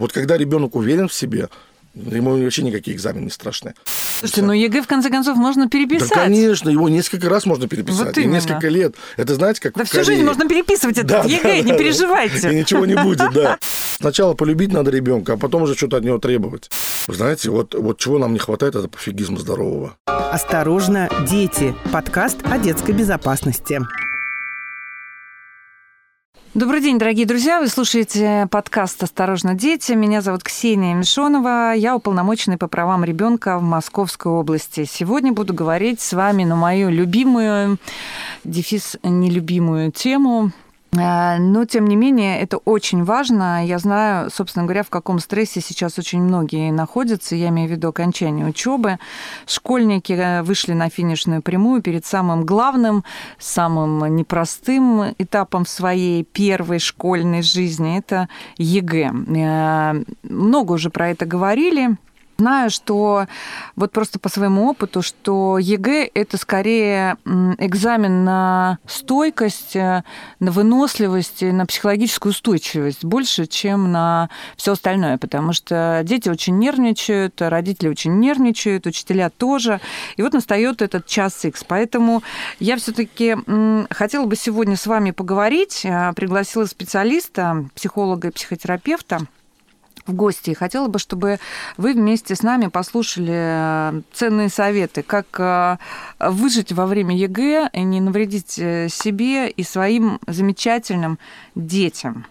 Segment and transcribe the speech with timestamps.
[0.00, 1.48] Вот когда ребенок уверен в себе,
[1.92, 3.74] Ему вообще никакие экзамены не страшны.
[4.20, 6.10] Слушайте, ну ЕГЭ, в конце концов, можно переписать.
[6.10, 8.06] Да, конечно, его несколько раз можно переписать.
[8.06, 8.94] Вот и несколько лет.
[9.16, 12.52] Это, знаете, как Да всю жизнь можно переписывать этот да, ЕГЭ, да, не да, переживайте.
[12.52, 13.58] И ничего не будет, да.
[13.98, 16.70] Сначала полюбить надо ребенка, а потом уже что-то от него требовать.
[17.08, 19.96] Вы знаете, вот, вот чего нам не хватает, это пофигизма здорового.
[20.06, 21.74] Осторожно, дети.
[21.90, 23.80] Подкаст о детской безопасности.
[26.52, 27.60] Добрый день, дорогие друзья.
[27.60, 29.92] Вы слушаете подкаст «Осторожно, дети».
[29.92, 31.74] Меня зовут Ксения Мишонова.
[31.76, 34.84] Я уполномоченный по правам ребенка в Московской области.
[34.84, 37.78] Сегодня буду говорить с вами на мою любимую,
[38.42, 40.50] дефис нелюбимую тему
[40.92, 43.64] но, тем не менее, это очень важно.
[43.64, 47.36] Я знаю, собственно говоря, в каком стрессе сейчас очень многие находятся.
[47.36, 48.98] Я имею в виду окончание учебы.
[49.46, 53.04] Школьники э, вышли на финишную прямую перед самым главным,
[53.38, 57.96] самым непростым этапом своей первой школьной жизни.
[57.96, 59.12] Это ЕГЭ.
[59.36, 61.96] Э, много уже про это говорили.
[62.40, 63.26] Знаю, что
[63.76, 70.04] вот просто по своему опыту, что ЕГЭ– это скорее экзамен на стойкость, э,
[70.38, 77.42] на выносливость, на психологическую устойчивость больше, чем на все остальное, потому что дети очень нервничают,
[77.42, 79.78] родители очень нервничают, учителя тоже.
[80.16, 81.62] И вот настает этот час X.
[81.68, 82.22] Поэтому
[82.58, 83.36] я все-таки
[83.90, 85.82] хотела бы сегодня с вами поговорить.
[85.84, 89.26] Э, пригласила специалиста, психолога и психотерапевта
[90.06, 90.50] в гости.
[90.50, 91.38] И хотела бы, чтобы
[91.76, 95.76] вы вместе с нами послушали э, ценные советы, как э,
[96.18, 101.18] выжить во время ЕГЭ и не навредить э, себе и своим замечательным
[101.54, 102.26] детям.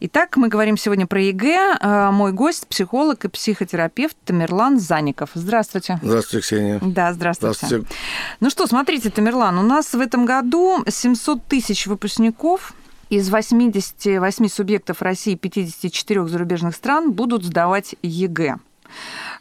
[0.00, 2.10] Итак, мы говорим сегодня про ЕГЭ.
[2.12, 5.30] Мой гость– психолог и психотерапевт Тамерлан Заников.
[5.34, 5.98] Здравствуйте.
[6.02, 6.78] Здравствуйте, Ксения.
[6.80, 7.66] Да, здравствуйте.
[7.66, 7.96] Здравствуйте.
[8.38, 12.74] Ну что, смотрите, Тамерлан, у нас в этом году 700 тысяч выпускников
[13.10, 18.56] из 88 субъектов России и 54 зарубежных стран будут сдавать ЕГЭ.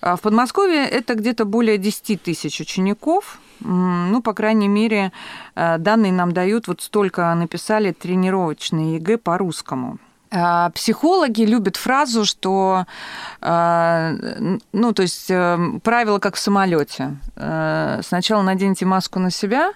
[0.02, 3.40] А в Подмосковье это где-то более 10 тысяч учеников.
[3.60, 5.12] Ну, по крайней мере,
[5.56, 9.98] э, данные нам дают, вот столько написали тренировочные ЕГЭ по-русскому.
[10.30, 12.86] А психологи любят фразу, что,
[13.42, 17.18] э, ну, то есть э, правило как в самолете.
[17.36, 19.72] Сначала наденьте маску на себя,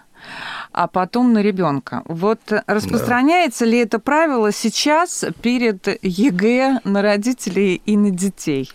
[0.74, 2.04] а потом на ребенка.
[2.06, 3.72] Вот распространяется да.
[3.72, 8.70] ли это правило сейчас перед ЕГЭ на родителей и на детей?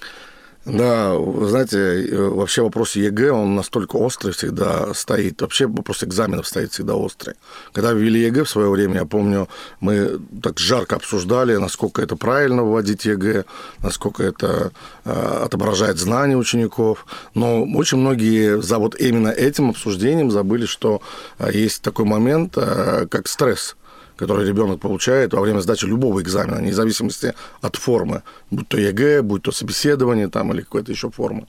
[0.67, 5.41] Да, вы знаете, вообще вопрос ЕГЭ, он настолько острый всегда стоит.
[5.41, 7.37] Вообще вопрос экзаменов стоит всегда острый.
[7.73, 12.65] Когда ввели ЕГЭ в свое время, я помню, мы так жарко обсуждали, насколько это правильно
[12.65, 13.45] вводить ЕГЭ,
[13.81, 14.73] насколько это
[15.05, 17.07] э, отображает знания учеников.
[17.35, 21.01] Но очень многие за вот именно этим обсуждением забыли, что
[21.39, 23.77] э, есть такой момент, э, как стресс
[24.17, 29.23] который ребенок получает во время сдачи любого экзамена, вне зависимости от формы, будь то ЕГЭ,
[29.23, 31.47] будь то собеседование там, или какая-то еще форма.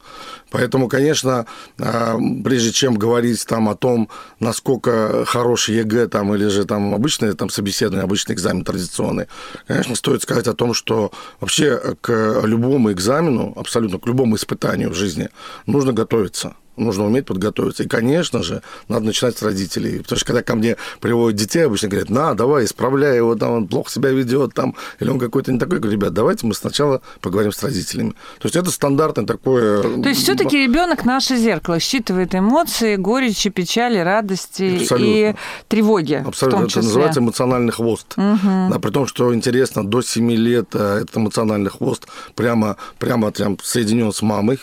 [0.52, 1.46] Поэтому, конечно,
[1.80, 7.34] а, прежде чем говорить там, о том, насколько хороший ЕГЭ там, или же там, обычное
[7.34, 9.28] там, собеседование, обычный экзамен традиционный,
[9.68, 14.94] конечно, стоит сказать о том, что вообще к любому экзамену, абсолютно к любому испытанию в
[14.94, 15.30] жизни
[15.66, 17.84] нужно готовиться нужно уметь подготовиться.
[17.84, 20.00] И, конечно же, надо начинать с родителей.
[20.00, 23.68] Потому что когда ко мне приводят детей, обычно говорят, на, давай, исправляй его, там, он
[23.68, 25.76] плохо себя ведет, там, или он какой-то не такой.
[25.76, 28.12] Я говорю, ребят, давайте мы сначала поговорим с родителями.
[28.40, 29.82] То есть это стандартное такое...
[29.82, 35.06] То есть все-таки ребенок наше зеркало, считывает эмоции, горечи, печали, радости Абсолютно.
[35.06, 35.36] и
[35.68, 36.24] тревоги.
[36.26, 36.66] Абсолютно.
[36.66, 38.14] Это называется эмоциональный хвост.
[38.18, 38.72] Угу.
[38.72, 43.58] Да, при том, что интересно, до 7 лет э, этот эмоциональный хвост прямо, прямо прям
[43.62, 44.60] соединен с мамой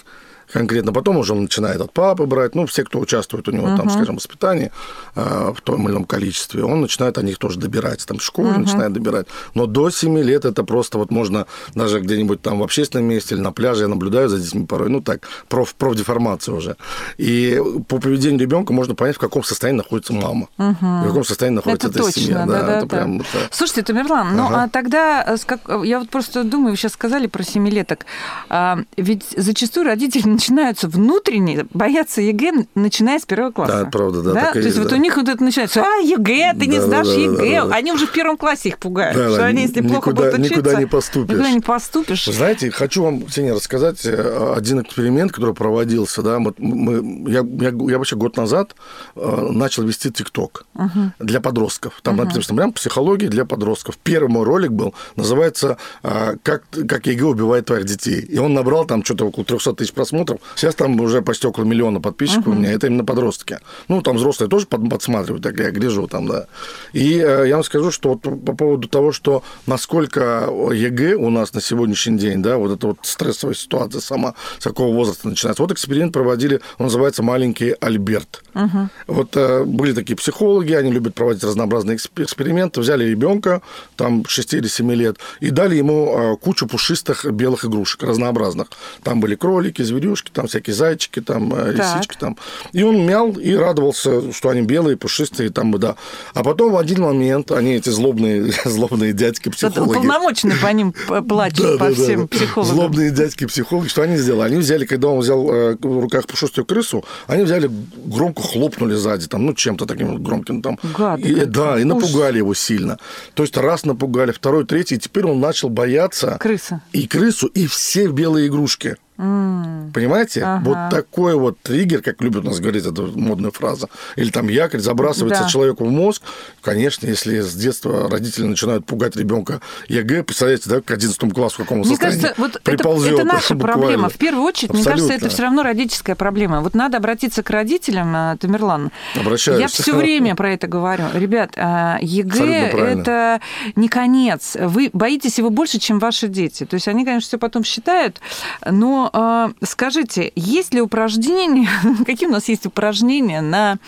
[0.54, 0.92] конкретно.
[0.92, 3.76] Потом уже он начинает от папы брать, ну, все, кто участвует у него uh-huh.
[3.76, 4.70] там, скажем, в воспитании
[5.16, 8.50] э, в том или ином количестве, он начинает о них тоже добирать, там, в школе
[8.50, 8.58] uh-huh.
[8.58, 9.26] начинает добирать.
[9.54, 13.42] Но до 7 лет это просто вот можно даже где-нибудь там в общественном месте или
[13.42, 16.76] на пляже, я наблюдаю за детьми порой, ну, так, проф, профдеформация уже.
[17.18, 21.02] И по поведению ребенка можно понять, в каком состоянии находится мама, uh-huh.
[21.02, 22.46] в каком состоянии находится это эта точно, семья.
[22.46, 22.96] Да, да, это да.
[22.96, 23.26] Прям, это...
[23.50, 24.36] Слушайте, Тамерлан, ага.
[24.36, 28.06] ну, а тогда, э, я вот просто думаю, вы сейчас сказали про семилеток,
[28.48, 33.84] а, ведь зачастую родители начинаются внутренне боятся ЕГЭ, начиная с первого класса.
[33.84, 34.32] Да, правда, да.
[34.32, 34.52] да?
[34.52, 37.14] То есть вот у них вот это начинается, а, ЕГЭ, ты не да, сдашь да,
[37.14, 37.60] ЕГЭ.
[37.60, 40.10] Да, да, Они уже в первом классе их пугают, да, что они, если никуда, плохо
[40.10, 40.54] будут учиться...
[40.54, 41.34] Никуда не поступишь.
[41.34, 42.24] Никуда не поступишь.
[42.26, 46.22] знаете, хочу вам, Ксения, рассказать э, один эксперимент, который проводился.
[46.22, 46.38] Да?
[46.38, 48.74] Вот мы, я, я, я вообще год назад
[49.16, 51.12] э, начал вести ТикТок угу.
[51.18, 52.00] для подростков.
[52.02, 52.24] Там угу.
[52.24, 53.96] написано прям психология для подростков.
[53.98, 58.20] Первый мой ролик был, называется «Как, как ЕГЭ убивает твоих детей».
[58.20, 60.40] И он набрал там что-то около 300 тысяч просмотров просмотров.
[60.56, 62.52] Сейчас там уже почти около миллиона подписчиков uh-huh.
[62.52, 62.72] у меня.
[62.72, 63.58] Это именно подростки.
[63.88, 66.46] Ну, там взрослые тоже подсматривают, так я гляжу там, да.
[66.92, 71.54] И э, я вам скажу, что вот по поводу того, что насколько ЕГЭ у нас
[71.54, 75.62] на сегодняшний день, да, вот эта вот стрессовая ситуация сама, с какого возраста начинается.
[75.62, 78.42] Вот эксперимент проводили, он называется «Маленький Альберт».
[78.54, 78.88] Uh-huh.
[79.06, 82.80] Вот э, были такие психологи, они любят проводить разнообразные эксперименты.
[82.80, 83.62] Взяли ребенка,
[83.96, 88.68] там 6 или 7 лет, и дали ему э, кучу пушистых белых игрушек разнообразных.
[89.02, 92.16] Там были кролики, зверюшки, там всякие зайчики, там э, лисички.
[92.18, 92.36] Там.
[92.72, 95.96] И он мял и радовался, что они белые, пушистые, там, да.
[96.32, 99.90] А потом в один момент они, эти злобные, злобные дядьки-психологи...
[99.90, 100.94] Уполномоченные по ним
[101.28, 102.74] плачут, по всем психологам.
[102.74, 104.48] Злобные дядьки-психологи, что они сделали?
[104.48, 107.70] Они взяли, когда он взял э, в руках пушистую крысу, они взяли,
[108.04, 110.78] громко хлопнули сзади, там, ну, чем-то таким громким там.
[111.18, 112.98] И, да, и напугали его сильно.
[113.34, 116.36] То есть раз напугали, второй, третий, и теперь он начал бояться...
[116.40, 116.82] Крыса.
[116.92, 118.96] И крысу, и все белые игрушки.
[119.16, 119.92] М-м.
[119.92, 120.42] Понимаете?
[120.42, 120.62] Ага.
[120.64, 124.80] Вот такой вот триггер, как любят у нас говорить, это модная фраза, или там якорь
[124.80, 125.48] забрасывается да.
[125.48, 126.22] человеку в мозг.
[126.62, 131.58] Конечно, если с детства родители начинают пугать ребенка ЕГЭ, представляете, да, к 11 классу в
[131.58, 133.12] каком Мне кажется, вот приползет.
[133.12, 133.80] Это, это наша буквально.
[133.80, 134.08] проблема.
[134.08, 134.92] В первую очередь, Абсолютно.
[134.92, 136.60] мне кажется, это все равно родительская проблема.
[136.60, 138.90] Вот надо обратиться к родителям, э, Тамерлан.
[139.14, 139.60] Обращаюсь.
[139.60, 141.04] Я все время про это говорю.
[141.14, 143.40] Ребят, э, ЕГЭ это
[143.76, 144.56] не конец.
[144.58, 146.64] Вы боитесь его больше, чем ваши дети.
[146.64, 148.20] То есть они, конечно, все потом считают,
[148.68, 151.68] но э, скажите, есть ли упражнения,
[152.06, 153.78] какие у нас есть упражнения на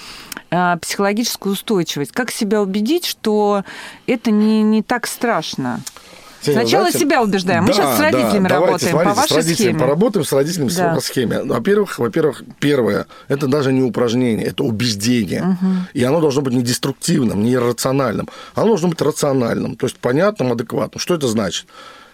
[0.50, 2.12] э, психологическую устойчивость?
[2.12, 3.64] Как себя убедить, что
[4.06, 5.80] это не, не так страшно?
[6.52, 7.62] Сначала знаете, себя убеждаем.
[7.62, 9.78] Мы да, сейчас с родителями да, работаем давайте, по вашей с родителями схеме.
[9.78, 10.94] Поработаем с родителями да.
[10.94, 11.42] по схеме.
[11.42, 15.42] Во-первых, во-первых, первое, это даже не упражнение, это убеждение.
[15.42, 15.72] Угу.
[15.94, 18.28] И оно должно быть не деструктивным, не иррациональным.
[18.54, 21.00] Оно должно быть рациональным, то есть понятным, адекватным.
[21.00, 21.66] Что это значит?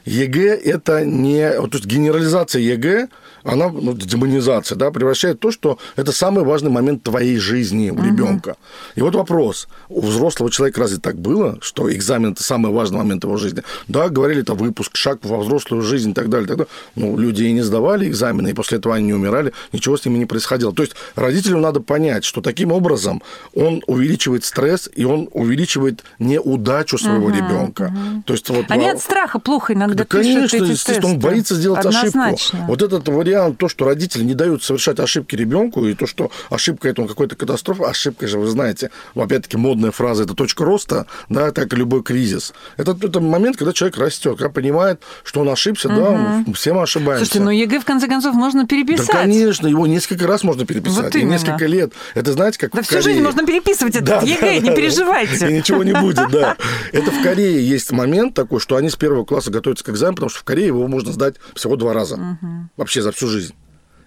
[0.04, 1.50] ЕГЭ– это не...
[1.50, 3.08] То есть генерализация ЕГЭ
[3.44, 8.04] она, ну, демонизация, да, превращает то, что это самый важный момент твоей жизни у угу.
[8.04, 8.56] ребенка.
[8.94, 9.68] И вот вопрос.
[9.88, 13.62] У взрослого человека разве так было, что экзамен– это самый важный момент его жизни?
[13.88, 16.46] Да, говорили, это выпуск, шаг во взрослую жизнь и так далее.
[16.46, 16.70] Так далее.
[16.94, 20.18] Ну, люди и не сдавали экзамены, и после этого они не умирали, ничего с ними
[20.18, 20.72] не происходило.
[20.72, 23.22] То есть родителю надо понять, что таким образом
[23.54, 27.92] он увеличивает стресс, и он увеличивает неудачу своего угу, ребенка.
[27.92, 28.22] Угу.
[28.26, 28.92] То есть, вот, Они а...
[28.92, 31.06] от страха плохо иногда да, пишут конечно, эти естественно, тесты.
[31.06, 32.26] он боится сделать Однозначно.
[32.28, 32.66] ошибку.
[32.66, 36.88] Вот этот вариант то, что родители не дают совершать ошибки ребенку, и то, что ошибка
[36.88, 41.72] это какой-то катастрофа, ошибка же, вы знаете, опять-таки модная фраза, это точка роста, да, так
[41.72, 42.52] и любой кризис.
[42.76, 45.96] Это, это момент, когда человек растет, когда понимает, что он ошибся, угу.
[45.96, 47.24] да, все мы ошибаемся.
[47.24, 49.08] Слушайте, ну ЕГЭ, в конце концов, можно переписать.
[49.08, 51.92] Да, конечно, его несколько раз можно переписать, вот и несколько лет.
[52.14, 53.02] Это, знаете, как Да всю Корее.
[53.04, 55.48] жизнь можно переписывать этот да, ЕГЭ, да, не да, переживайте.
[55.48, 56.56] И ничего не будет, да.
[56.92, 60.30] Это в Корее есть момент такой, что они с первого класса готовятся к экзамену, потому
[60.30, 62.38] что в Корее его можно сдать всего два раза.
[62.76, 63.54] Вообще за всю жизнь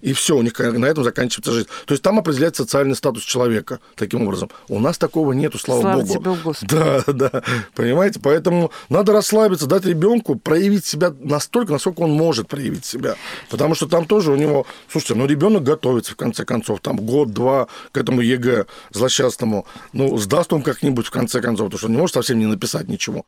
[0.05, 1.67] и все, у них на этом заканчивается жизнь.
[1.87, 4.51] То есть там определяется социальный статус человека таким образом.
[4.69, 6.13] У нас такого нету, слава, слава богу.
[6.13, 6.75] Тебе, Господи.
[6.75, 7.43] Да, да,
[7.73, 8.19] понимаете?
[8.19, 13.15] Поэтому надо расслабиться, дать ребенку проявить себя настолько, насколько он может проявить себя.
[13.49, 17.67] Потому что там тоже у него, слушайте, ну ребенок готовится в конце концов, там год-два
[17.91, 19.65] к этому ЕГЭ злосчастному.
[19.91, 22.87] Ну, сдаст он как-нибудь в конце концов, потому что он не может совсем не написать
[22.87, 23.25] ничего.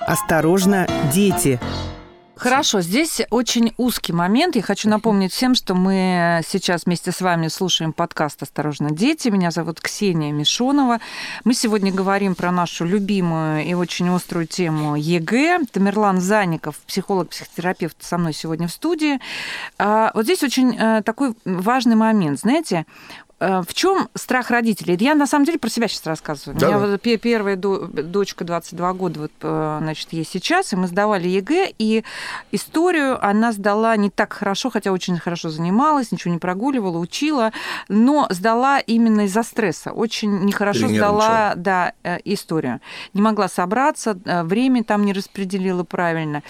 [0.00, 1.58] Осторожно, дети.
[2.40, 4.56] Хорошо, здесь очень узкий момент.
[4.56, 9.28] Я хочу напомнить всем, что мы сейчас вместе с вами слушаем подкаст «Осторожно, дети».
[9.28, 11.00] Меня зовут Ксения Мишонова.
[11.44, 15.66] Мы сегодня говорим про нашу любимую и очень острую тему ЕГЭ.
[15.70, 19.20] Тамерлан Заников, психолог-психотерапевт, со мной сегодня в студии.
[19.76, 22.40] А, вот здесь очень э, такой важный момент.
[22.40, 22.86] Знаете,
[23.40, 24.96] в чем страх родителей?
[25.00, 26.58] Я на самом деле про себя сейчас рассказываю.
[26.58, 26.68] Да.
[26.68, 31.26] У меня вот первая дочка 22 года вот, э, значит, есть сейчас, и мы сдавали
[31.26, 32.04] ЕГЭ, и
[32.52, 37.52] историю она сдала не так хорошо, хотя очень хорошо занималась, ничего не прогуливала, учила,
[37.88, 39.92] но сдала именно из-за стресса.
[39.92, 42.80] Очень нехорошо сдала да, э, историю.
[43.14, 46.42] Не могла собраться, время там не распределила правильно.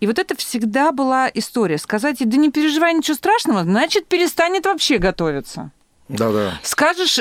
[0.00, 1.78] И вот это всегда была история.
[1.78, 5.70] Сказать, да не переживай ничего страшного, значит, перестанет вообще готовиться.
[6.12, 6.60] Да, да.
[6.62, 7.20] Скажешь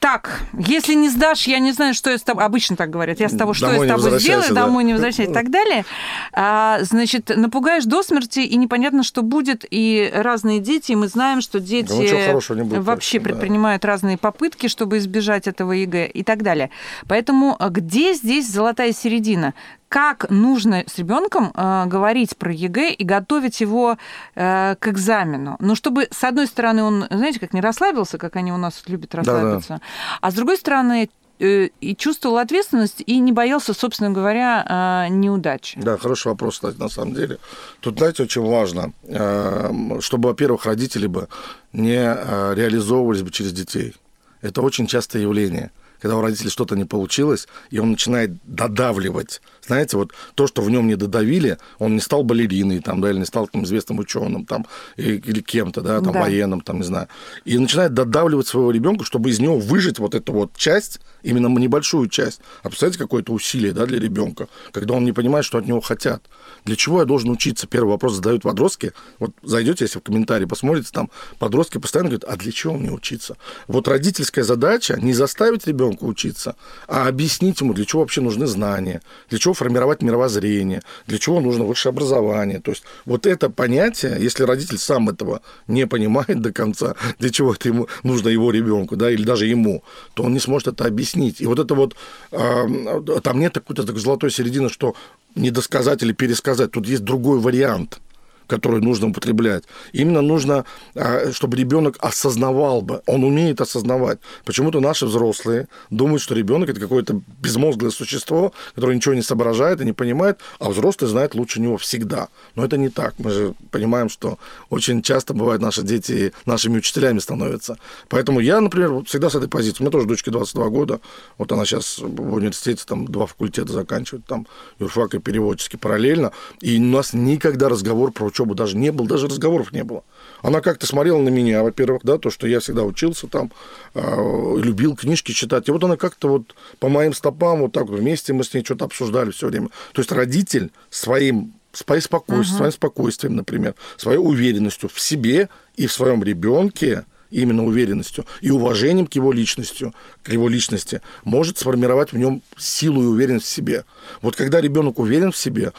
[0.00, 2.44] так, если не сдашь, я не знаю, что я с тобой...
[2.44, 3.20] Обычно так говорят.
[3.20, 4.66] Я с тобой, что домой я с тобой сделаю, да.
[4.66, 5.84] домой не возвращайся и так далее.
[6.32, 9.64] А, значит, напугаешь до смерти, и непонятно, что будет.
[9.70, 13.88] И разные дети, и мы знаем, что дети да, будет, вообще точно, предпринимают да.
[13.88, 16.70] разные попытки, чтобы избежать этого ЕГЭ и так далее.
[17.06, 19.54] Поэтому а, где здесь золотая середина?
[19.92, 23.98] Как нужно с ребенком э, говорить про ЕГЭ и готовить его
[24.34, 25.56] э, к экзамену.
[25.60, 29.14] Ну, чтобы, с одной стороны, он, знаете, как не расслабился, как они у нас любят
[29.14, 29.80] расслабиться, да -да.
[30.22, 35.78] а с другой стороны, э, и чувствовал ответственность и не боялся, собственно говоря, а, неудачи?
[35.82, 37.36] Да, хороший вопрос, кстати, на самом деле.
[37.80, 41.28] Тут, знаете, очень важно, э, чтобы, во-первых, родители бы
[41.74, 43.94] не э, реализовывались бы через детей.
[44.40, 45.70] Это очень частое явление–
[46.02, 49.40] когда у родителей что-то не получилось, и он начинает додавливать.
[49.66, 53.18] Знаете, вот то, что в нем не додавили, он не стал балериной, там, да, или
[53.18, 54.66] не стал там, известным ученым, там,
[54.96, 56.20] или, кем-то, да, там, да.
[56.20, 57.08] военным, там, не знаю.
[57.44, 62.08] И начинает додавливать своего ребенка, чтобы из него выжить вот эту вот часть, именно небольшую
[62.08, 62.40] часть.
[62.62, 66.24] А представляете, какое-то усилие, да, для ребенка, когда он не понимает, что от него хотят.
[66.64, 67.66] Для чего я должен учиться?
[67.66, 68.92] Первый вопрос задают подростки.
[69.18, 73.36] Вот зайдете, если в комментарии посмотрите, там подростки постоянно говорят, а для чего мне учиться?
[73.68, 76.56] Вот родительская задача не заставить ребенка учиться,
[76.88, 81.64] а объяснить ему, для чего вообще нужны знания, для чего формировать мировоззрение, для чего нужно
[81.64, 82.60] высшее образование.
[82.60, 87.54] То есть вот это понятие, если родитель сам этого не понимает до конца, для чего
[87.54, 89.82] это ему нужно его ребенку, да, или даже ему,
[90.14, 91.40] то он не сможет это объяснить.
[91.40, 91.96] И вот это вот,
[92.30, 94.94] там нет какой-то такой золотой середины, что
[95.34, 96.72] не досказать или пересказать.
[96.72, 98.00] Тут есть другой вариант–
[98.52, 99.64] которую нужно употреблять.
[99.94, 104.18] Именно нужно, а, чтобы ребенок осознавал бы, он умеет осознавать.
[104.44, 109.86] Почему-то наши взрослые думают, что ребенок это какое-то безмозглое существо, которое ничего не соображает и
[109.86, 112.28] не понимает, а взрослый знает лучше него всегда.
[112.54, 113.14] Но это не так.
[113.16, 117.78] Мы же понимаем, что очень часто бывает наши дети нашими учителями становятся.
[118.10, 119.78] Поэтому я, например, всегда с этой позиции.
[119.80, 121.00] У меня тоже дочке 22 года.
[121.38, 124.46] Вот она сейчас в университете там два факультета заканчивает, там
[124.78, 126.32] юрфак и переводческий параллельно.
[126.60, 130.04] И у нас никогда разговор про учебу даже не был, даже разговоров не было.
[130.42, 133.52] Она как-то смотрела на меня, во-первых, да, то, что я всегда учился там,
[133.94, 135.68] э, любил книжки читать.
[135.68, 138.64] И вот она как-то вот по моим стопам, вот так вот вместе мы с ней
[138.64, 139.68] что-то обсуждали все время.
[139.92, 142.58] То есть родитель своим своим спокойствием, uh-huh.
[142.58, 149.06] своим спокойствием, например, своей уверенностью в себе и в своем ребенке, именно уверенностью и уважением
[149.06, 153.84] к его личностью, к его личности, может сформировать в нем силу и уверенность в себе.
[154.20, 155.72] Вот когда ребенок уверен в себе,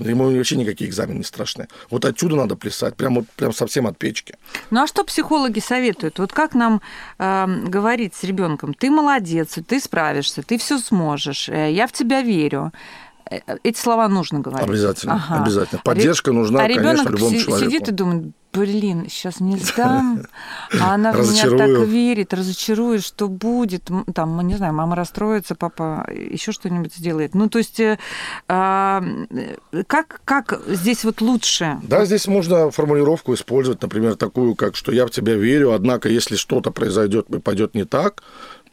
[0.00, 1.68] Ему вообще никакие экзамены не страшны.
[1.90, 4.36] Вот отсюда надо плясать, прям, вот, прям совсем от печки.
[4.70, 6.18] Ну а что психологи советуют?
[6.18, 6.80] Вот как нам
[7.18, 8.74] э, говорить с ребенком?
[8.74, 12.72] Ты молодец, ты справишься, ты все сможешь, э, я в тебя верю.
[13.30, 14.68] Э, эти слова нужно говорить.
[14.68, 15.42] Обязательно, ага.
[15.42, 15.80] обязательно.
[15.84, 17.70] Поддержка нужна, а конечно, любому человеку.
[17.70, 20.22] сидит и думает, блин, сейчас не сдам,
[20.80, 23.90] а она в меня так верит, разочарует, что будет.
[24.14, 27.34] Там, мы не знаю, мама расстроится, папа еще что-нибудь сделает.
[27.34, 27.98] Ну, то есть, э,
[28.48, 29.02] а,
[29.86, 31.78] как, как здесь вот лучше?
[31.82, 36.36] Да, здесь можно формулировку использовать, например, такую, как, что я в тебя верю, однако, если
[36.36, 38.22] что-то произойдет и пойдет не так,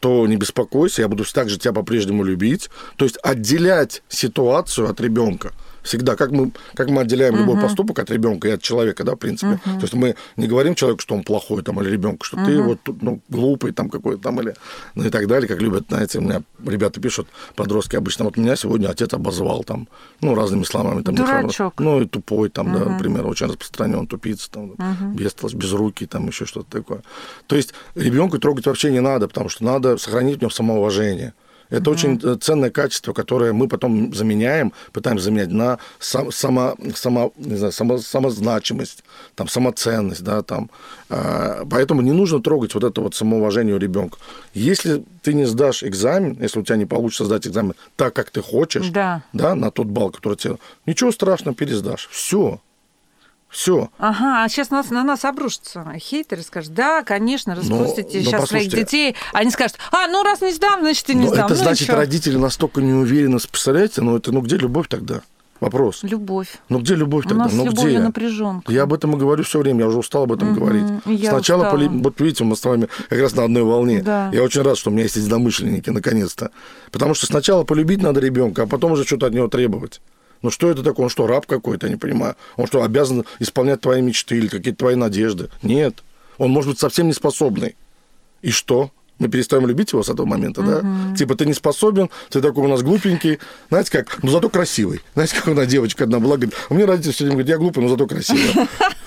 [0.00, 2.70] то не беспокойся, я буду также тебя по-прежнему любить.
[2.96, 8.10] То есть отделять ситуацию от ребенка всегда, как мы, как мы отделяем любой поступок от
[8.10, 9.60] ребенка и от человека, да, в принципе.
[9.64, 9.74] Uh-huh.
[9.76, 12.46] То есть мы не говорим человеку, что он плохой, там, или ребенку, что uh-huh.
[12.46, 14.54] ты вот ну, глупый, там, какой-то там, или,
[14.94, 18.56] ну, и так далее, как любят, знаете, у меня ребята пишут, подростки обычно, вот меня
[18.56, 19.88] сегодня отец обозвал, там,
[20.20, 21.02] ну, разными словами.
[21.02, 21.80] Там, Дурачок.
[21.80, 22.84] Ну, и тупой, там, uh-huh.
[22.84, 25.14] да, например, очень распространен, тупица, там, uh-huh.
[25.14, 27.02] без, без руки, там, еще что-то такое.
[27.46, 31.34] То есть ребенку трогать вообще не надо, потому что надо сохранить в нем самоуважение.
[31.70, 36.76] Это mm очень э, ценное качество, которое мы потом заменяем, пытаемся заменять на сам, само,
[36.94, 40.70] само, не знаю, само, самозначимость, там, самоценность, да, там.
[41.08, 44.18] А, поэтому не нужно трогать вот это вот самоуважение у ребенка.
[44.54, 48.42] Если ты не сдашь экзамен, если у тебя не получится сдать экзамен так, как ты
[48.42, 49.22] хочешь, да.
[49.32, 50.56] Да, на тот балл, который тебе...
[50.86, 52.08] Ничего страшного, пересдашь.
[52.10, 52.60] Все.
[53.50, 53.90] Все.
[53.98, 58.46] Ага, а сейчас нас, на нас обрушатся хейтеры, скажут, да, конечно, распустите но, сейчас но
[58.46, 59.16] своих детей.
[59.32, 61.46] Они скажут, а, ну раз не сдам, значит, ты не но сдам.
[61.46, 61.94] Это ну, значит, еще.
[61.94, 65.22] родители настолько не уверены, представляете, ну это, ну где любовь тогда?
[65.58, 66.02] Вопрос.
[66.04, 66.48] Любовь.
[66.70, 67.44] Ну где любовь тогда?
[67.44, 67.98] У нас ну где?
[67.98, 68.72] напряженка.
[68.72, 70.84] Я об этом и говорю все время, я уже устал об этом угу, говорить.
[71.04, 71.70] Я Сначала, устала.
[71.72, 71.88] поли...
[71.88, 74.00] вот видите, мы с вами как раз на одной волне.
[74.00, 74.30] Да.
[74.32, 76.50] Я очень рад, что у меня есть единомышленники, наконец-то.
[76.92, 80.00] Потому что сначала полюбить надо ребенка, а потом уже что-то от него требовать.
[80.42, 81.04] Ну что это такое?
[81.04, 82.36] Он что, раб какой-то, я не понимаю.
[82.56, 85.50] Он что, обязан исполнять твои мечты или какие-то твои надежды?
[85.62, 86.02] Нет.
[86.38, 87.76] Он может быть совсем неспособный.
[88.42, 88.90] И что?
[89.20, 90.78] мы перестаем любить его с этого момента, да?
[90.78, 91.16] Угу.
[91.16, 95.02] Типа, ты не способен, ты такой у нас глупенький, знаете как, но зато красивый.
[95.14, 97.84] Знаете, как одна девочка одна была, говорит, у меня родители все время говорят, я глупый,
[97.84, 98.40] но зато красивый.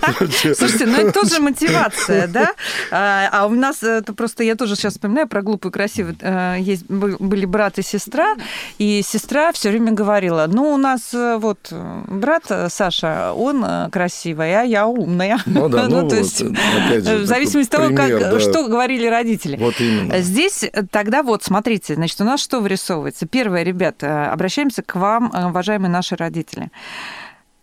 [0.56, 2.52] Слушайте, ну это тоже мотивация, да?
[2.92, 6.16] А, а у нас это просто, я тоже сейчас вспоминаю про глупую и красивую.
[6.22, 8.36] Э, есть, были брат и сестра,
[8.78, 14.60] и сестра все время говорила, ну, у нас э, вот брат Саша, он э, красивый,
[14.60, 15.40] а я умная.
[15.46, 19.58] Ну да, ну, ну то есть, в зависимости от того, как, что говорили родители.
[19.58, 20.20] Вот именно.
[20.20, 23.26] Здесь тогда вот, смотрите, значит, у нас что вырисовывается?
[23.28, 26.70] Первое, ребята, обращаемся к вам, уважаемые наши родители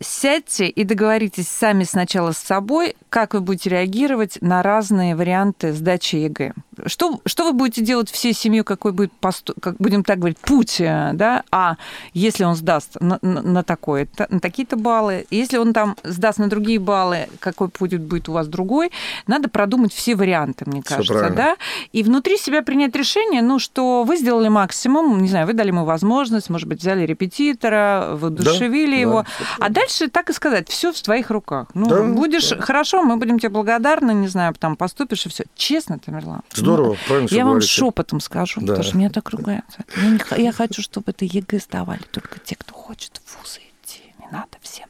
[0.01, 6.17] сядьте и договоритесь сами сначала с собой, как вы будете реагировать на разные варианты сдачи
[6.17, 6.55] ЕГЭ.
[6.87, 10.81] Что, что вы будете делать всей семьей, какой будет, посту, как будем так говорить, путь,
[10.81, 11.77] э, да, а
[12.13, 16.49] если он сдаст на, на, на такое, на такие-то баллы, если он там сдаст на
[16.49, 18.91] другие баллы, какой путь будет у вас другой,
[19.27, 21.37] надо продумать все варианты, мне кажется, правильно.
[21.37, 21.57] да,
[21.93, 25.85] и внутри себя принять решение, ну, что вы сделали максимум, не знаю, вы дали ему
[25.85, 30.69] возможность, может быть, взяли репетитора, вы душевили да, его, всё а дальше так и сказать,
[30.69, 31.69] все в твоих руках.
[31.75, 32.61] Ну, Да, будешь да.
[32.61, 35.45] хорошо, мы будем тебе благодарны, не знаю, там поступишь и все.
[35.55, 36.41] Честно, Тамерлан.
[36.55, 36.70] Здорово,
[37.07, 37.73] правильно всё Я вам говорите.
[37.73, 38.67] шепотом скажу, Да.
[38.69, 39.85] потому что меня так ругаются.
[39.97, 44.01] Я, не я хочу, чтобы это ЕГЭ сдавали только те, кто хочет в вузы идти.
[44.21, 44.87] Не надо всем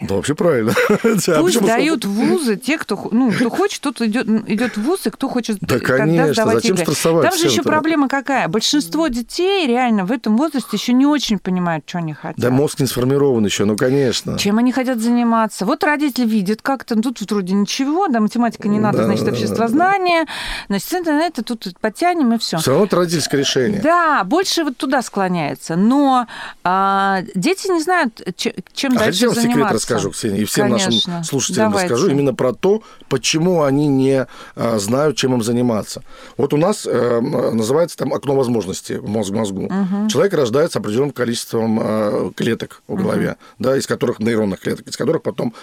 [0.00, 0.08] сдавать ЕГЭ.
[0.08, 0.74] Да, вообще правильно.
[1.40, 5.28] Пусть дают вузы те, кто, ну, кто хочет, тот идет, идет в вуз, и кто
[5.28, 7.22] хочет Да, конечно, сдавать зачем ЕГЭ.
[7.22, 8.48] Там же еще проблема какая?
[8.48, 12.38] Большинство детей реально в этом возрасте еще не очень понимают, что они хотят.
[12.38, 14.38] Да мозг не сформирован еще, ну, конечно.
[14.38, 15.64] Чем они хотят заниматься?
[15.64, 19.32] Вот родители видят как-то, ну, тут вроде ничего, да, математика не надо, Да, значит, да,
[19.32, 19.68] общество да.
[19.68, 20.26] знания,
[20.68, 22.58] значит, это тут подтянем и все.
[22.58, 23.80] Все равно это родительское решение.
[23.80, 25.76] Да, больше вот туда склоняется.
[25.76, 26.26] Но
[26.64, 29.85] а, дети не знают, че- чем А дальше заниматься.
[29.94, 30.90] Расскажу, Ксения, и всем Конечно.
[31.06, 31.94] нашим слушателям Давайте.
[31.94, 36.02] расскажу именно про то, почему они не а, знают, чем им заниматься.
[36.36, 39.70] Вот у нас э, называется там окно возможностей в мозг- мозгу.
[40.08, 45.22] Человек рождается определенным количеством э, клеток в голове, да, из которых нейронных клеток, из которых
[45.22, 45.54] потом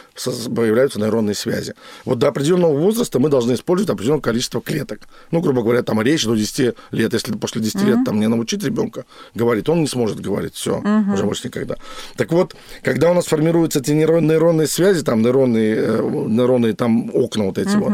[0.56, 1.74] появляются нейронные связи.
[2.06, 5.01] Вот до определенного возраста мы должны использовать определенное количество клеток.
[5.32, 7.13] Ну, грубо говоря, там речь до 10 лет.
[7.13, 10.53] Если после 10 лет там не научить ребенка говорить, он не сможет говорить.
[10.56, 10.82] Все,
[11.13, 11.75] уже больше никогда.
[12.15, 17.10] Так вот, когда у нас формируются эти нейрон- нейронные связи, там нейронные, э, нейронные там
[17.13, 17.91] окна вот эти вот,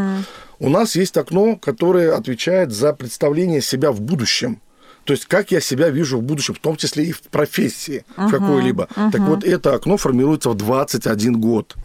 [0.59, 4.61] у нас есть окно, которое отвечает за представление себя в будущем.
[5.05, 8.29] То есть, как я себя вижу в будущем, в том числе и в профессии в
[8.29, 8.87] какой-либо.
[9.11, 11.75] Так вот, это окно формируется в 21 год.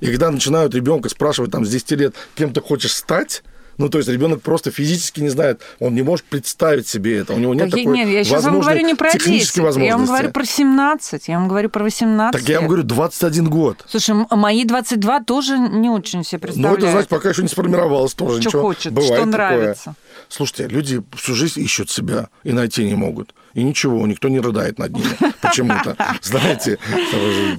[0.00, 3.42] И когда начинают ребенка спрашивать там с 10 лет, кем ты хочешь стать,
[3.78, 7.38] ну, то есть ребенок просто физически не знает, он не может представить себе это, у
[7.38, 10.06] него нет Так такой нет, я сейчас вам говорю не про 10, технической я вам
[10.06, 13.84] говорю про 17, я вам говорю про 18 Так я вам говорю, 21 год.
[13.88, 16.78] Слушай, мои 22 тоже не очень себе Ну, представляют.
[16.82, 18.40] это, значит, пока еще не сформировалось тоже.
[18.40, 18.62] Что ничего.
[18.62, 19.32] хочет, Бывает что такое.
[19.32, 19.94] нравится.
[20.28, 23.34] Слушайте, люди всю жизнь ищут себя и найти не могут.
[23.56, 25.08] И ничего, никто не рыдает над ними
[25.40, 25.96] почему-то.
[26.20, 26.78] Знаете,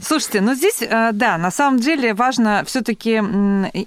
[0.04, 3.20] Слушайте, ну здесь, э, да, на самом деле важно все-таки,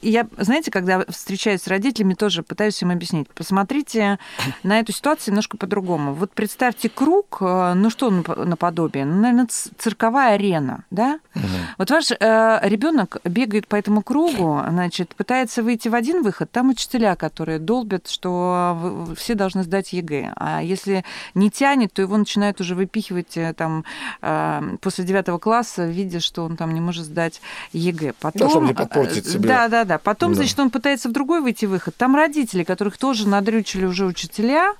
[0.02, 3.28] я, знаете, когда встречаюсь с родителями, тоже пытаюсь им объяснить.
[3.28, 4.18] Посмотрите
[4.64, 6.12] на эту ситуацию немножко по-другому.
[6.14, 9.04] Вот представьте круг, э, ну что нап- наподобие?
[9.04, 9.46] Ну, наверное,
[9.78, 11.20] цирковая арена, да?
[11.78, 17.14] Вот ваш ребенок бегает по этому кругу, значит, пытается выйти в один выход, там учителя,
[17.14, 20.32] которые долбят, что все должны сдать ЕГЭ.
[20.36, 23.84] А если не тянет, то его начинают уже выпихивать э, там
[24.22, 27.40] э, после девятого класса, видя, что он там не может сдать
[27.72, 28.14] ЕГЭ.
[28.20, 29.48] Потом, чтобы не подпортить э, себе.
[29.48, 29.98] Да, да, да.
[29.98, 30.36] Потом, Да.
[30.36, 31.94] значит, он пытается в другой выйти выход.
[31.96, 34.72] Там родители, которых тоже надрючили уже учителя,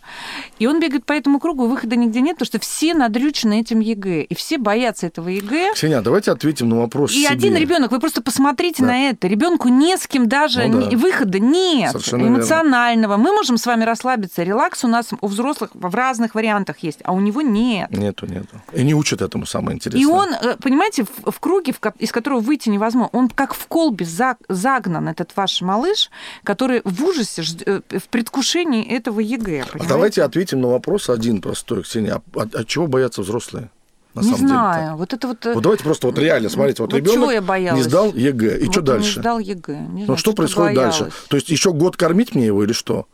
[0.58, 4.22] и он бегает по этому кругу, выхода нигде нет, потому что все надрючены этим ЕГЭ,
[4.22, 5.72] и все боятся этого ЕГЭ.
[5.74, 7.28] Ксения, а давайте ответим на вопрос И себе.
[7.28, 8.88] один ребенок, вы просто посмотрите Да.
[8.88, 9.26] на это.
[9.28, 10.96] Ребенку не с кем даже Ну да.
[10.96, 12.36] выхода нет Совершенно верно.
[12.36, 13.16] эмоционального.
[13.16, 14.42] Мы можем с вами расслабиться.
[14.42, 17.90] Релакс у нас у взрослых в разных вариантах есть, а у него нет.
[17.90, 18.60] Нету, нету.
[18.72, 20.00] И не учат этому, самое интересное.
[20.02, 23.66] И он, э, понимаете, в, в круге, в из которого выйти невозможно, он как в
[23.66, 26.08] колбе за- загнан, этот ваш малыш,
[26.44, 29.62] который в ужасе, э, в предвкушении этого ЕГЭ.
[29.62, 29.88] А понимаете?
[29.88, 32.14] давайте ответим на вопрос один простой, Ксения.
[32.34, 33.70] А от, от чего боятся взрослые?
[34.14, 34.82] На Не самом знаю.
[34.84, 35.46] деле Вот это вот...
[35.46, 37.84] э, Вот давайте просто вот реально, смотрите, вот, Вот ребенок я боялась?
[37.84, 39.16] не сдал ЕГЭ, и вот что дальше?
[39.18, 39.72] Не сдал ЕГЭ.
[39.76, 40.98] Не Ну знаю, что происходит боялась.
[40.98, 41.16] дальше?
[41.28, 43.06] То есть еще год кормить мне его или что?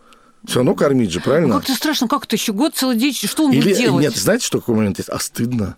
[0.46, 1.54] Все равно кормить же, Ну, правильно?
[1.56, 4.02] как-то страшно, как это еще год целый день, что он Или будет делать?
[4.02, 5.08] нет, знаете, что такой момент есть?
[5.08, 5.76] А стыдно,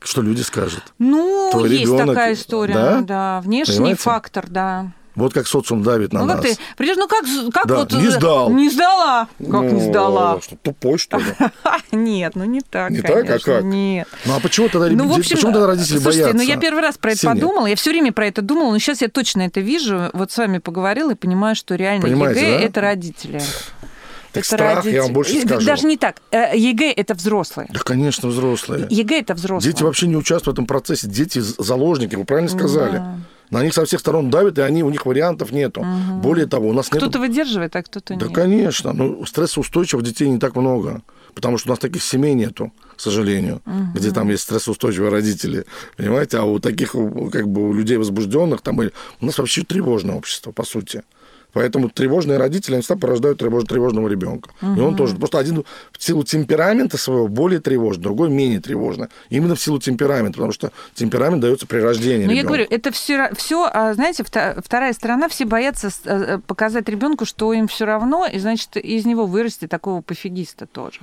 [0.00, 0.82] что люди скажут.
[0.98, 3.00] Ну, Твой есть ребенок, такая история, да?
[3.00, 4.02] да, внешний Понимаете?
[4.02, 4.92] фактор, да.
[5.16, 6.36] Вот как социум давит на ну, нас.
[6.36, 7.92] как ты придешь, ну как, как Да, вот...
[7.92, 8.48] не э, сдал.
[8.50, 9.28] Не сдала.
[9.38, 10.40] Как не Ну, сдала?
[10.40, 11.24] Что, тупой, что ли?
[11.92, 13.64] Нет, ну не так, Не так, а как?
[13.64, 14.06] Нет.
[14.24, 16.36] Ну а почему тогда, Ну, в ребят- общем, почему тогда родители слушайте, боятся?
[16.36, 19.02] ну я первый раз про это подумала, я все время про это думала, но сейчас
[19.02, 22.64] я точно это вижу, вот с вами поговорила и понимаю, что реально Понимаете, ЕГЭ да?
[22.64, 23.42] это родители.
[24.32, 25.66] Так это страх, я вам больше Э, скажу.
[25.66, 26.22] Даже не так.
[26.30, 27.68] Э, ЕГЭ это взрослые.
[27.72, 28.86] Да, конечно, взрослые.
[28.90, 29.72] ЕГЭ это взрослые.
[29.72, 31.08] Дети вообще не участвуют в этом процессе.
[31.08, 32.98] Дети заложники, вы правильно сказали.
[32.98, 33.18] Да.
[33.50, 35.84] На них со всех сторон давят, и они, у них вариантов нету.
[36.22, 37.02] Более того, у нас нет...
[37.02, 38.34] Кто-то выдерживает, а кто-то Да, нет.
[38.34, 38.92] конечно.
[38.92, 41.02] Ну, стрессоустойчивых детей не так много.
[41.34, 43.60] Потому что у нас таких семей нету, к сожалению,
[43.94, 45.64] где там есть стрессоустойчивые родители.
[45.96, 46.38] Понимаете?
[46.38, 50.62] А у таких, как бы, у людей возбужденных, там, у нас вообще тревожное общество, по
[50.64, 51.02] сути.
[51.52, 54.50] Поэтому тревожные родители они всегда порождают тревож, тревожного ребенка.
[54.62, 54.74] Угу.
[54.74, 55.16] И он тоже.
[55.16, 59.08] Просто один в силу темперамента своего более тревожный, другой менее тревожный.
[59.28, 62.24] Именно в силу темперамента, потому что темперамент дается при рождении.
[62.24, 62.34] Ребенка.
[62.34, 67.52] я говорю, это все, все, а, знаете, вторая сторона, все боятся э, показать ребенку, что
[67.52, 71.00] им все равно, и значит, из него вырастет такого пофигиста тоже.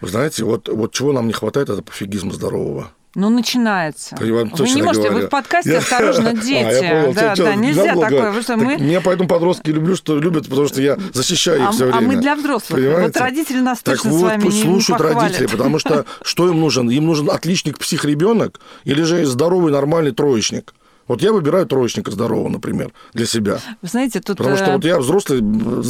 [0.00, 2.90] Вы знаете, вот, вот чего нам не хватает, это пофигизма здорового.
[3.16, 4.14] Ну, начинается.
[4.20, 5.22] Вам вы не можете, говорю.
[5.22, 5.78] вы в подкасте я...
[5.78, 6.66] «Осторожно, дети».
[6.66, 8.10] А, я понял, да, что, да, нельзя такое.
[8.10, 8.76] потому что мы...
[8.76, 11.96] Меня поэтому подростки люблю, что любят, потому что я защищаю их а, все время.
[11.96, 12.78] А мы для взрослых.
[12.78, 13.02] Понимаете?
[13.06, 16.04] Вот родители нас так точно вот, с вами пусть не, слушают не родители, потому что
[16.22, 16.90] что им нужен?
[16.90, 20.74] Им нужен отличник психребенок или же здоровый нормальный троечник?
[21.08, 23.60] Вот я выбираю троечника здорового, например, для себя.
[23.82, 24.38] Вы знаете, тут...
[24.38, 25.40] Потому что вот я взрослый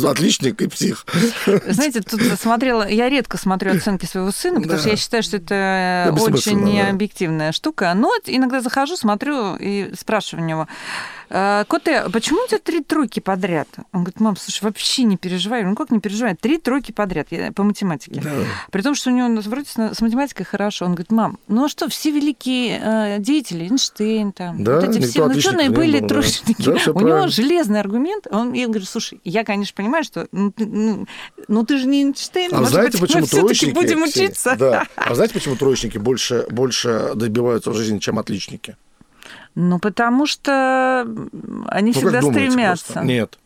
[0.08, 1.06] отличник и псих.
[1.66, 2.86] Знаете, тут смотрела...
[2.88, 4.78] Я редко смотрю оценки своего сына, потому да.
[4.78, 7.52] что я считаю, что это да, очень необъективная да.
[7.52, 7.92] штука.
[7.94, 10.68] Но иногда захожу, смотрю и спрашиваю у него,
[11.28, 13.68] Коте, почему у тебя три тройки подряд?
[13.92, 15.64] Он говорит, мам, слушай, вообще не переживай.
[15.64, 16.34] Ну как не переживай?
[16.34, 18.20] Три тройки подряд я, по математике.
[18.20, 18.30] Да.
[18.70, 20.84] При том, что у него вроде с математикой хорошо.
[20.84, 25.04] Он говорит, мам, ну а что, все великие э, деятели, Эйнштейн, там, да, вот эти
[25.04, 26.62] все ученые были был, троечники.
[26.62, 26.72] Да.
[26.72, 27.18] Да, у правильно.
[27.18, 28.26] него железный аргумент.
[28.30, 31.06] Он, я говорю, слушай, я, конечно, понимаю, что ну ты, ну,
[31.48, 32.52] ну, ты же не Эйнштейн.
[32.52, 33.74] А может знаете, быть, почему мы троечники...
[33.74, 34.56] будем учиться.
[34.56, 34.86] Да.
[34.94, 38.76] А знаете, почему троечники больше, больше добиваются в жизни, чем отличники?
[39.54, 41.06] Ну, потому что
[41.68, 42.92] они ну, всегда стремятся.
[42.92, 43.04] Просто?
[43.04, 43.38] Нет.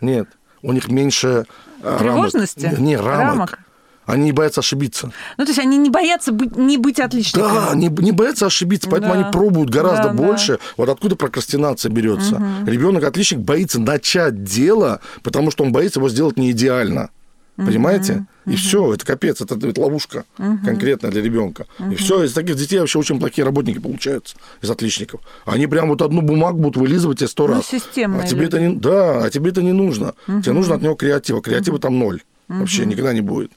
[0.00, 0.28] Нет.
[0.62, 1.46] У них меньше
[1.82, 2.66] Тревожности?
[2.66, 2.78] рамок.
[2.78, 3.18] Не, рамок.
[3.18, 3.58] рамок.
[4.06, 5.12] Они не боятся ошибиться.
[5.38, 7.52] Ну, то есть они не боятся быть, не быть отличниками.
[7.52, 9.20] Да, не, не боятся ошибиться, поэтому да.
[9.20, 10.52] они пробуют гораздо да, больше.
[10.52, 10.58] Да.
[10.76, 12.36] Вот откуда прокрастинация берется.
[12.36, 12.70] Угу.
[12.70, 17.10] Ребенок-отличник боится начать дело, потому что он боится его сделать не идеально.
[17.56, 18.26] Понимаете?
[18.46, 18.52] Uh-huh.
[18.52, 20.64] И все, это капец, это, это ловушка uh-huh.
[20.64, 21.66] конкретная для ребенка.
[21.78, 21.92] Uh-huh.
[21.92, 25.20] И все, из таких детей вообще очень плохие работники получаются, из отличников.
[25.44, 27.68] Они прям вот одну бумагу будут вылизывать тебе сто раз.
[27.70, 28.48] Ну, системные а тебе люди.
[28.48, 30.14] это не, да, а тебе это не нужно.
[30.26, 30.42] Uh-huh.
[30.42, 31.40] Тебе нужно от него креатива.
[31.40, 31.80] Креатива uh-huh.
[31.80, 32.22] там ноль.
[32.48, 32.90] Вообще угу.
[32.90, 33.52] никогда не будет.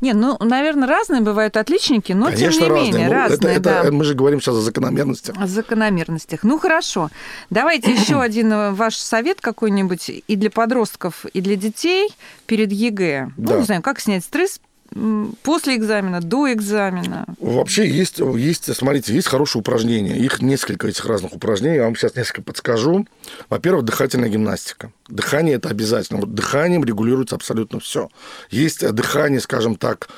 [0.00, 2.92] Не, ну, наверное, разные бывают отличники, но Конечно, тем не разные.
[2.92, 3.52] менее, ну, разные.
[3.54, 3.80] Это, да.
[3.82, 5.36] это, мы же говорим сейчас о закономерностях.
[5.36, 6.42] О закономерностях.
[6.44, 7.10] Ну, хорошо.
[7.50, 12.10] Давайте еще один э, ваш совет какой-нибудь и для подростков, и для детей
[12.46, 13.32] перед ЕГЭ.
[13.36, 13.52] Да.
[13.54, 14.60] Ну, не знаю, как снять стресс
[15.42, 17.26] после экзамена, до экзамена?
[17.38, 20.16] Вообще есть, есть, смотрите, есть хорошие упражнения.
[20.16, 21.76] Их несколько этих разных упражнений.
[21.76, 23.06] Я вам сейчас несколько подскажу.
[23.48, 24.92] Во-первых, дыхательная гимнастика.
[25.08, 26.20] Дыхание– это обязательно.
[26.20, 28.08] Вот дыханием регулируется абсолютно все.
[28.50, 30.08] Есть дыхание, скажем так,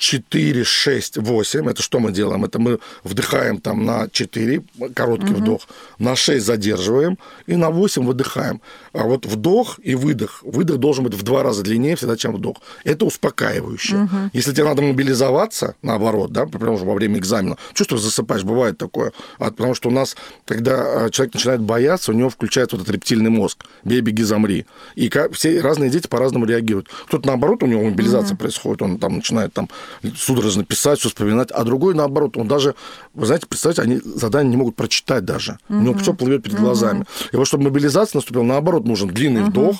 [0.00, 1.68] 4, 6, 8.
[1.68, 2.44] Это что мы делаем?
[2.44, 4.62] Это мы вдыхаем там на 4,
[4.94, 5.40] короткий угу.
[5.40, 8.62] вдох, на 6 задерживаем и на 8 выдыхаем.
[8.94, 10.42] А вот вдох и выдох.
[10.42, 12.56] Выдох должен быть в два раза длиннее всегда, чем вдох.
[12.84, 13.96] Это успокаивающе.
[13.96, 14.16] Угу.
[14.32, 19.12] Если тебе надо мобилизоваться, наоборот, да, потому что во время экзамена, чувствуешь, засыпаешь, бывает такое.
[19.38, 22.94] А, потому что у нас, когда а, человек начинает бояться, у него включается вот этот
[22.94, 23.66] рептильный мозг.
[23.84, 24.64] Бей, беги, замри.
[24.94, 26.88] И все разные дети по-разному реагируют.
[27.06, 28.40] Кто-то, наоборот, у него мобилизация угу.
[28.40, 29.68] происходит, он там начинает там
[30.16, 32.74] судорожно писать, все вспоминать, а другой, наоборот, он даже,
[33.14, 35.58] вы знаете, представьте, они задания не могут прочитать даже.
[35.68, 37.04] У него все плывет перед глазами.
[37.32, 39.76] И вот, чтобы мобилизация наступила, наоборот, нужен длинный вдох,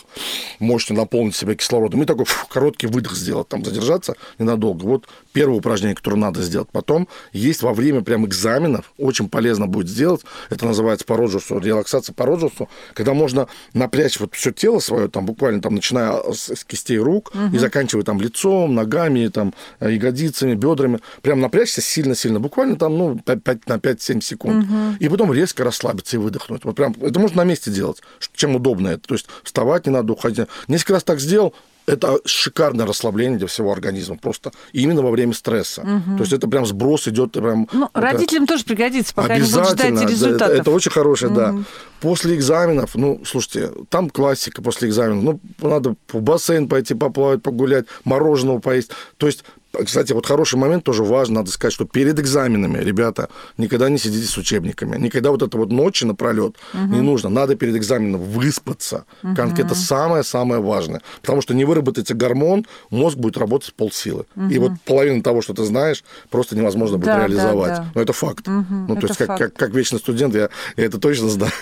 [0.59, 4.85] мощно наполнить себя кислородом, и такой фу, короткий выдох сделать, там задержаться ненадолго.
[4.85, 6.69] Вот первое упражнение, которое надо сделать.
[6.73, 12.13] Потом есть во время прям экзаменов, очень полезно будет сделать, это называется по Роджерсу, релаксация
[12.15, 16.99] по Роджерсу, когда можно напрячь вот все тело свое, там буквально там начиная с, кистей
[16.99, 17.55] рук угу.
[17.55, 19.55] и заканчивая там лицом, ногами, там
[20.01, 24.65] ягодицами, бедрами, прям напрячься сильно-сильно, буквально там, ну, 5, на 5-7 секунд.
[24.65, 24.97] Угу.
[24.99, 26.65] И потом резко расслабиться и выдохнуть.
[26.65, 27.99] Вот прям, это можно на месте делать,
[28.35, 29.09] чем удобно это.
[29.09, 30.49] То есть вставать не надо, уходить.
[30.69, 31.55] Несколько раз так сделал,
[31.87, 35.83] это шикарное расслабление для всего организма, просто именно во время стресса.
[35.83, 36.17] Угу.
[36.17, 37.69] То есть это прям сброс идет прям.
[37.73, 38.01] Ну, это...
[38.01, 40.49] родителям тоже пригодится, пока они будут ждать результатов.
[40.49, 41.41] Это, это очень хорошее, угу.
[41.41, 41.55] да.
[42.01, 45.41] После экзаменов, ну, слушайте, там классика после экзаменов.
[45.61, 48.91] Ну, надо в бассейн пойти поплавать, погулять, мороженого поесть.
[49.17, 53.89] То есть кстати, вот хороший момент тоже важно, надо сказать, что перед экзаменами, ребята, никогда
[53.89, 56.85] не сидите с учебниками, никогда вот это вот ночи напролет угу.
[56.93, 59.33] не нужно, надо перед экзаменом выспаться, угу.
[59.33, 64.49] это самое-самое важное, потому что не выработается гормон, мозг будет работать полсилы, угу.
[64.49, 67.93] и вот половину того, что ты знаешь, просто невозможно будет да, реализовать, да, да.
[67.95, 70.99] но это факт, угу, ну то есть как, как, как вечный студент я, я это
[70.99, 71.53] точно знаю.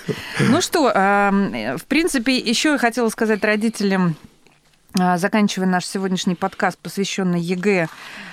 [0.40, 4.37] Ну что, в принципе, еще я хотела сказать родителям а,
[4.94, 7.88] заканчивая наш сегодняшний подкаст, посвященный ЕГЭ,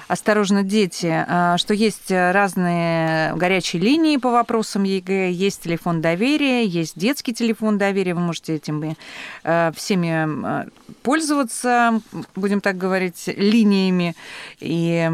[0.08, 6.94] «Осторожно, дети», а, что есть разные горячие линии по вопросам ЕГЭ, есть телефон доверия, есть
[6.96, 8.96] детский телефон доверия, вы можете этим
[9.44, 10.70] э, всеми
[11.02, 12.02] пользоваться,
[12.36, 14.15] будем так говорить, линиями.
[14.60, 15.10] И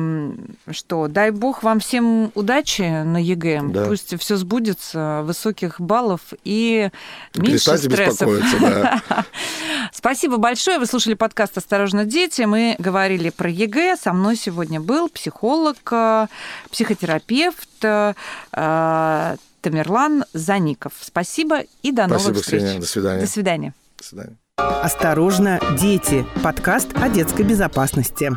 [0.72, 3.86] что, дай бог вам всем удачи на ЕГЭ, да.
[3.86, 6.90] пусть все сбудется, высоких баллов и
[7.36, 8.30] меньше Перестаньте стрессов.
[8.60, 9.02] да.
[9.94, 10.80] Спасибо большое.
[10.80, 12.44] Вы слушали подкаст «Осторожно, дети».
[12.44, 13.98] Мы говорили про ЕГЭ.
[13.98, 16.28] Со мной сегодня был психолог, э,
[16.70, 18.14] психотерапевт э,
[19.62, 20.94] Тамерлан Заников.
[21.00, 22.62] Спасибо и до Спасибо, новых встреч.
[22.62, 22.80] Ксения.
[22.80, 23.22] До свидания.
[23.22, 23.74] До свидания.
[23.98, 24.36] До свидания.
[24.58, 28.32] «Осторожно, дети»– подкаст о детской безопасности.